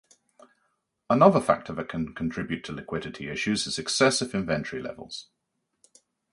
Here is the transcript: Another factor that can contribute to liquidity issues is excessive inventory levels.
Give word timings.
Another 1.11 1.39
factor 1.39 1.73
that 1.73 1.87
can 1.89 2.15
contribute 2.15 2.63
to 2.63 2.71
liquidity 2.71 3.29
issues 3.29 3.67
is 3.67 3.77
excessive 3.77 4.33
inventory 4.33 4.81
levels. 4.81 5.27